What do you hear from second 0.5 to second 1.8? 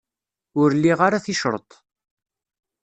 Ur liɣ ara ticreḍt.